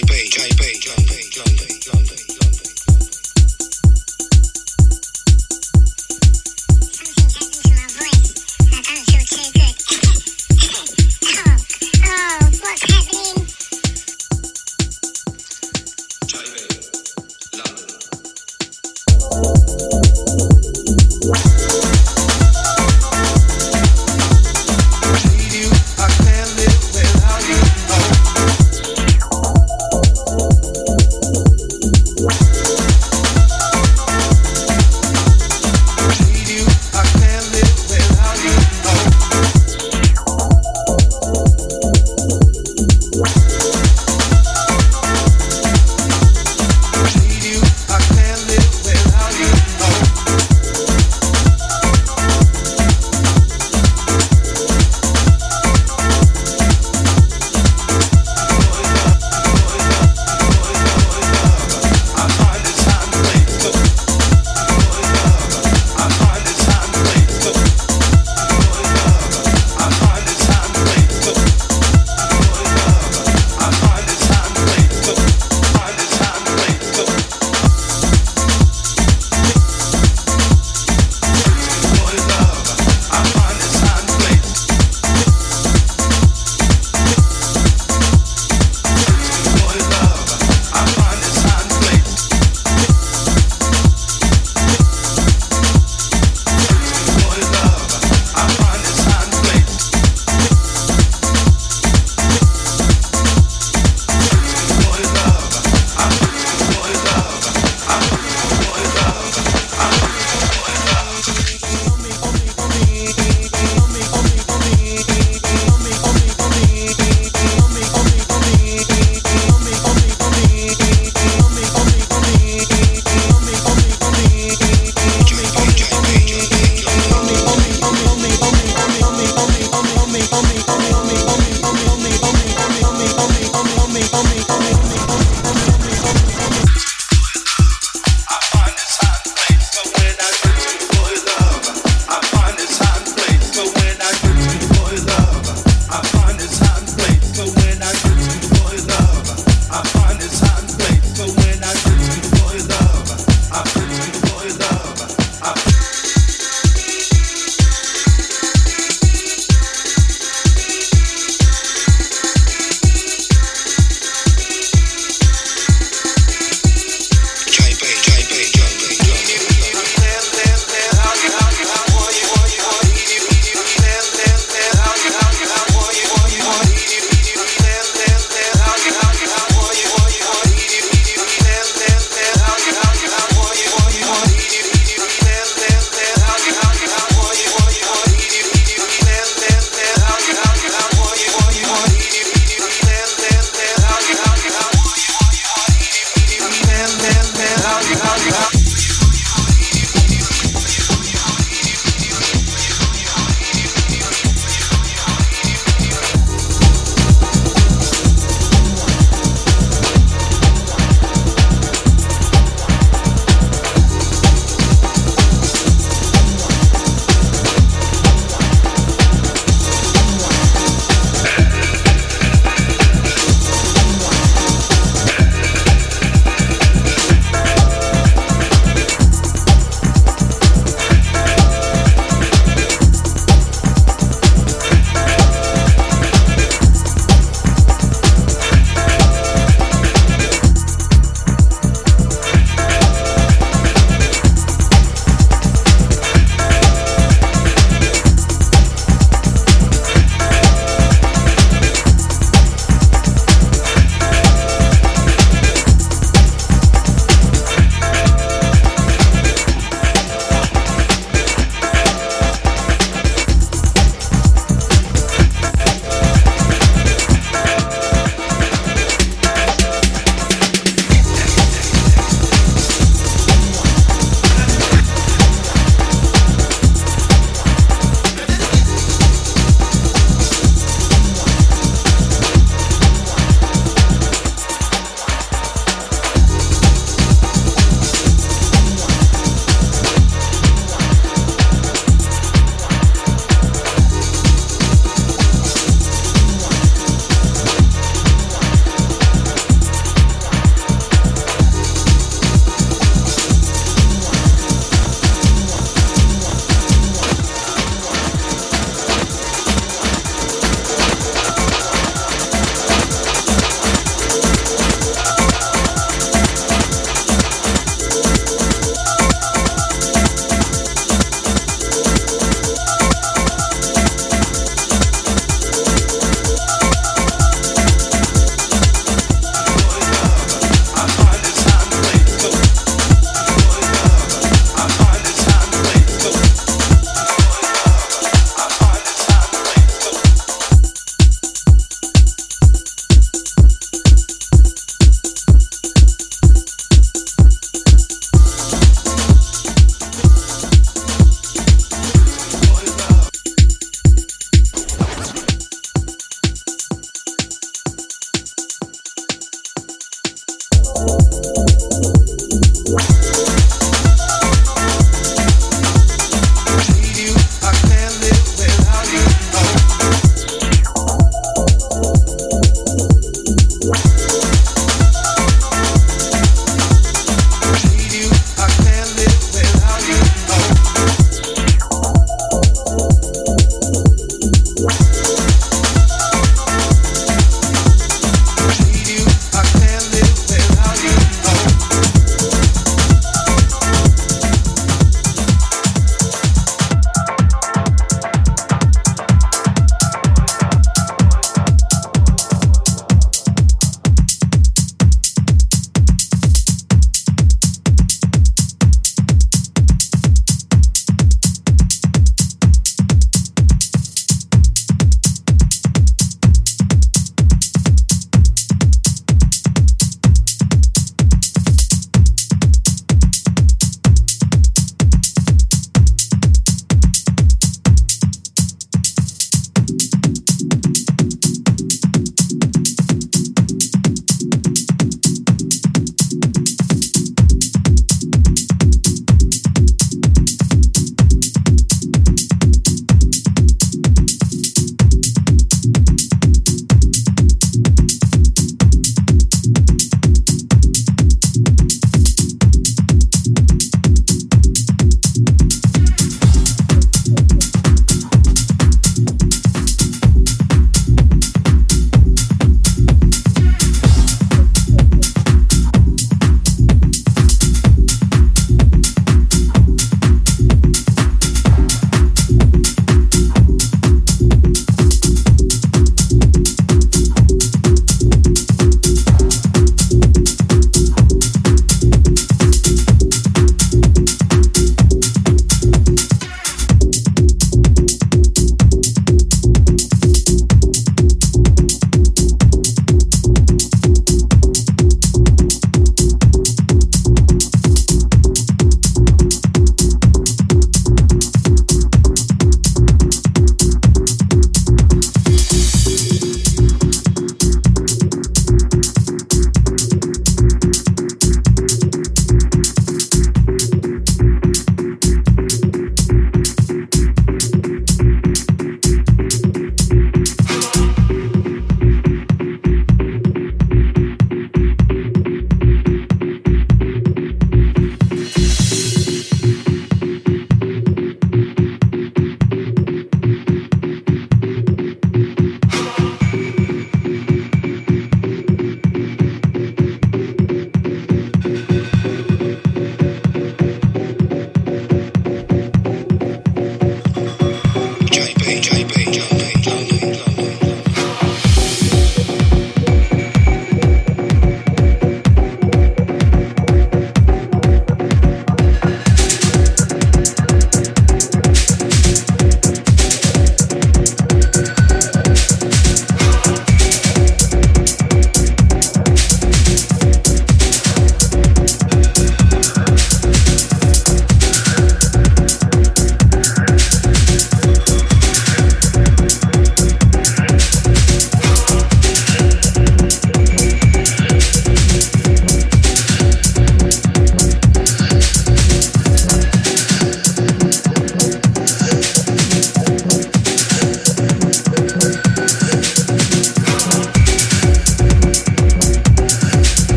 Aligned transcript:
Wow. 0.00 0.38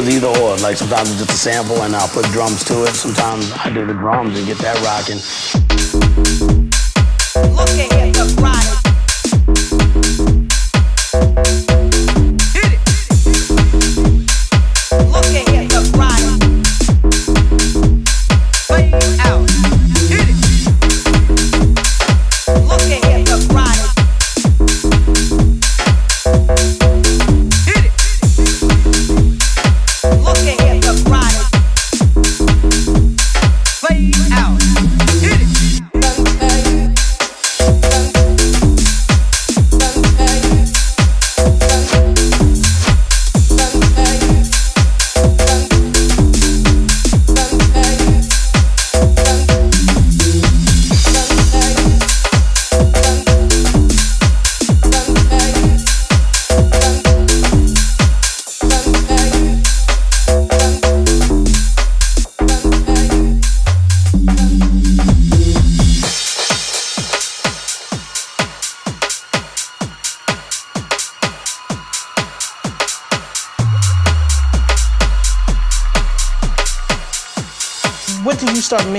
Like 0.00 0.78
sometimes 0.78 1.10
it's 1.10 1.18
just 1.18 1.30
a 1.30 1.36
sample 1.36 1.82
and 1.82 1.94
I'll 1.94 2.08
put 2.08 2.24
drums 2.26 2.64
to 2.64 2.84
it. 2.84 2.94
Sometimes 2.94 3.52
I 3.52 3.68
do 3.68 3.84
the 3.84 3.92
drums 3.92 4.38
and 4.38 4.46
get 4.46 4.56
that 4.58 4.80
rocking. 4.80 5.20
Look 7.54 7.68
at 7.68 8.14
the 8.14 8.69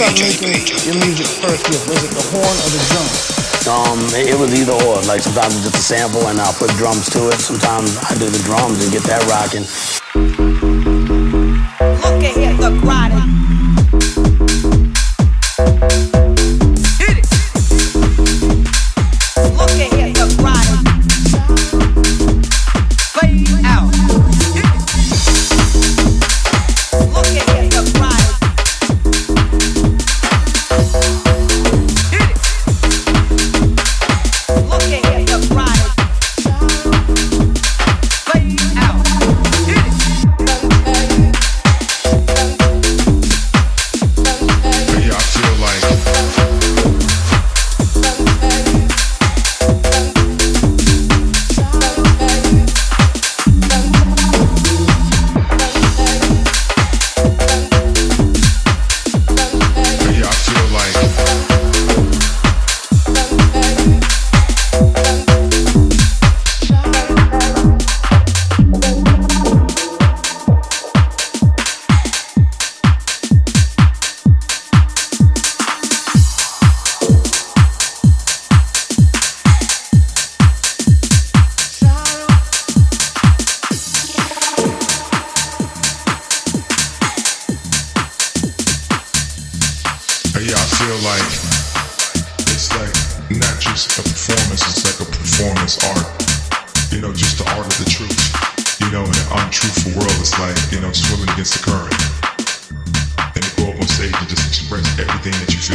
Start 0.00 0.16
making 0.16 0.80
your 0.88 0.96
music 1.04 1.28
first 1.44 1.68
with? 1.68 1.84
Was 1.92 2.00
it 2.08 2.12
the 2.16 2.24
horn 2.32 2.56
or 2.64 2.70
the 2.72 2.80
drum? 2.88 3.04
Um, 3.68 4.00
it, 4.16 4.38
was 4.40 4.48
either 4.56 4.72
or. 4.72 5.04
Like 5.04 5.20
sometimes 5.20 5.52
it's 5.56 5.68
just 5.68 5.76
a 5.76 5.84
sample 5.84 6.28
and 6.28 6.40
I'll 6.40 6.56
put 6.56 6.70
drums 6.80 7.10
to 7.10 7.28
it. 7.28 7.36
Sometimes 7.36 7.98
I 8.08 8.16
do 8.16 8.24
the 8.32 8.40
drums 8.48 8.80
and 8.80 8.88
get 8.90 9.04
that 9.04 9.20
rocking. 9.28 9.68
Look 12.00 12.24
at 12.24 12.32
here, 12.32 12.56
the 12.56 12.72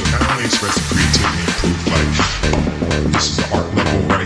how 0.08 0.32
only 0.32 0.44
we 0.44 0.46
express 0.46 0.76
creativity 0.88 1.42
and 1.42 1.50
improve 1.50 1.88
life? 1.88 3.12
This 3.14 3.26
is 3.32 3.38
the 3.38 3.56
art 3.56 3.74
level 3.76 4.08
right 4.08 4.25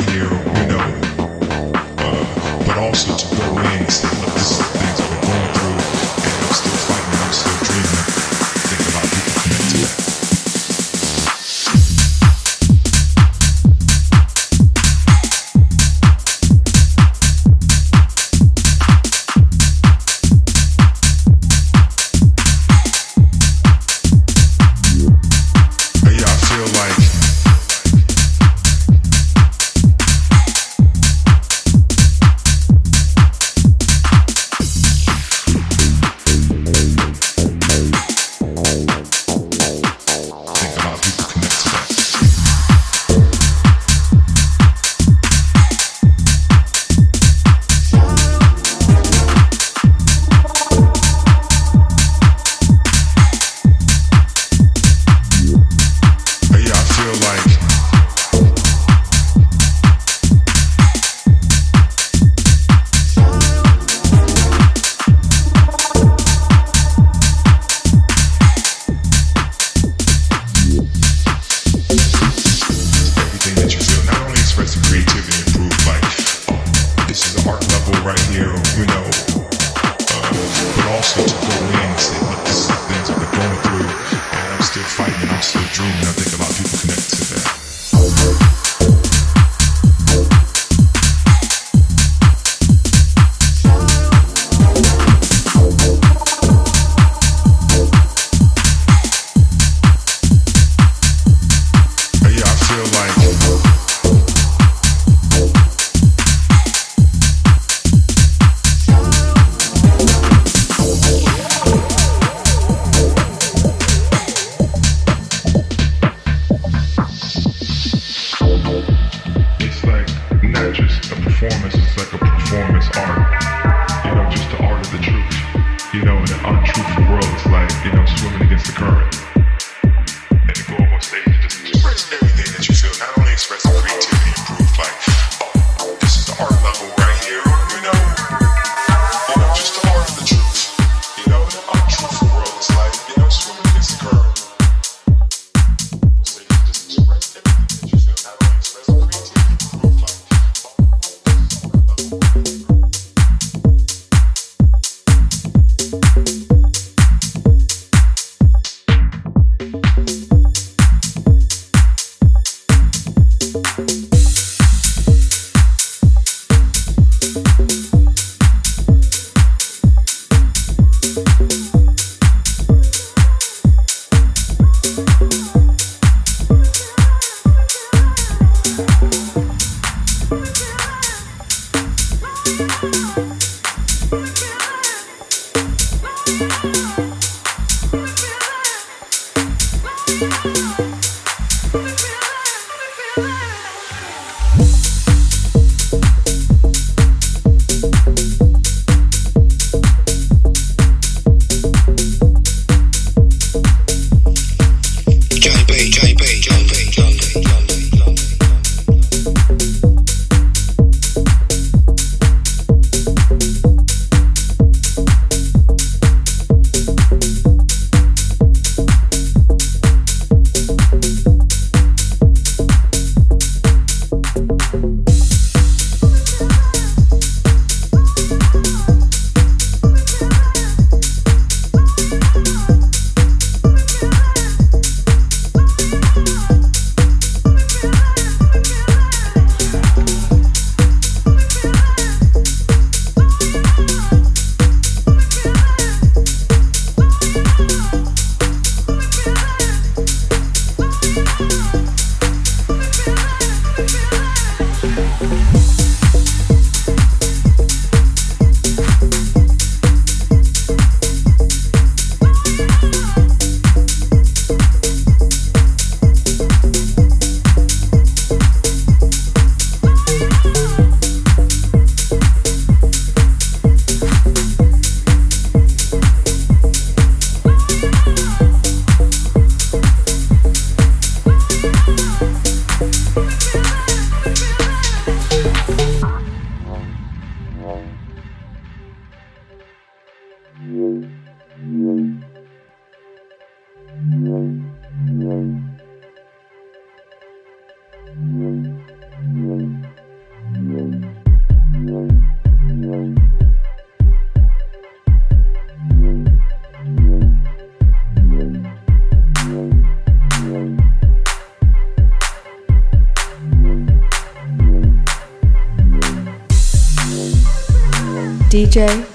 DJ 318.79 319.08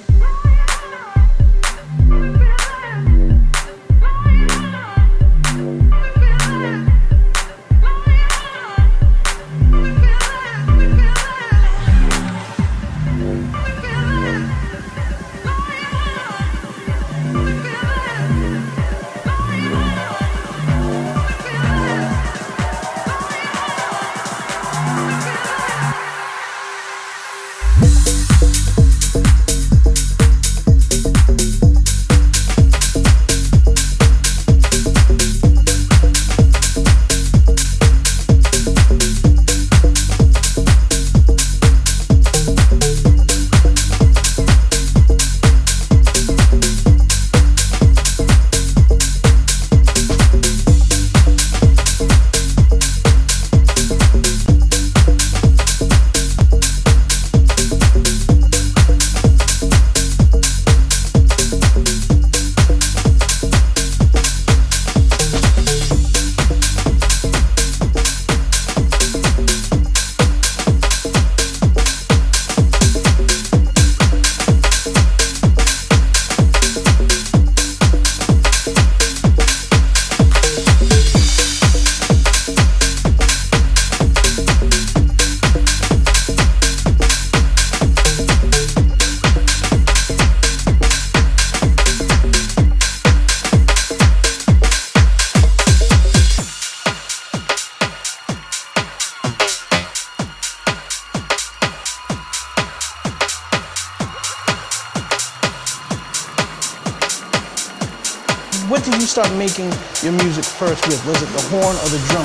Was 111.06 111.20
it 111.20 111.28
the 111.36 111.42
horn 111.52 111.76
or 111.76 111.88
the 111.92 112.00
drum? 112.08 112.24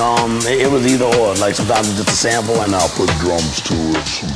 Um, 0.00 0.38
it, 0.48 0.64
it 0.64 0.70
was 0.70 0.86
either 0.86 1.04
or. 1.04 1.34
Like 1.36 1.54
sometimes 1.54 1.88
it's 1.88 1.98
just 1.98 2.08
a 2.08 2.16
sample 2.16 2.62
and 2.62 2.74
I'll 2.74 2.88
put 2.88 3.10
drums 3.20 3.60
to 3.68 3.74
it 3.92 4.35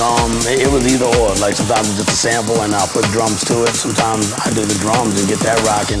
Um, 0.00 0.32
it, 0.48 0.64
it 0.64 0.70
was 0.72 0.88
either 0.88 1.04
or. 1.20 1.36
Like 1.44 1.52
sometimes 1.54 1.92
it's 1.92 2.00
just 2.00 2.08
a 2.08 2.16
sample 2.16 2.62
and 2.64 2.74
I'll 2.74 2.88
put 2.88 3.04
drums 3.12 3.44
to 3.52 3.64
it. 3.64 3.76
Sometimes 3.76 4.32
I 4.32 4.48
do 4.48 4.64
the 4.64 4.78
drums 4.80 5.20
and 5.20 5.28
get 5.28 5.40
that 5.44 5.60
rocking. 5.68 6.00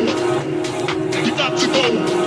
You 0.00 1.36
got 1.36 1.58
to 1.60 1.66
go. 1.66 2.19